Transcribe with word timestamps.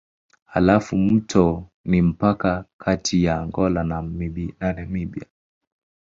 Halafu 0.45 0.97
mto 0.97 1.67
ni 1.85 2.01
mpaka 2.01 2.65
kati 2.77 3.23
ya 3.23 3.39
Angola 3.41 3.83
na 3.83 4.01
Namibia. 4.75 5.25